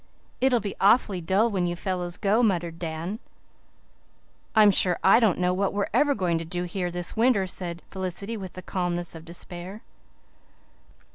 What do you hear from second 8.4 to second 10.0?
the calmness of despair.